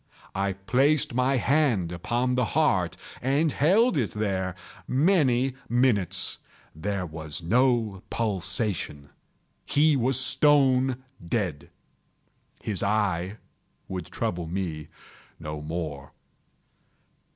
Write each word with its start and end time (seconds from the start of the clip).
I 0.33 0.53
placed 0.53 1.13
my 1.13 1.37
hand 1.37 1.91
upon 1.91 2.33
the 2.33 2.43
heart 2.57 2.97
and 3.21 3.51
held 3.51 3.99
it 3.99 4.09
there 4.15 4.55
many 4.87 5.53
minutes. 5.69 6.39
There 6.75 7.05
was 7.05 7.43
no 7.43 8.01
pulsation. 8.09 9.09
He 9.63 9.95
was 9.95 10.19
stone 10.19 11.03
dead. 11.23 11.69
His 12.63 12.81
eye 12.81 13.37
would 13.87 14.07
trouble 14.07 14.47
me 14.47 14.87
no 15.39 15.61
more. 15.61 16.13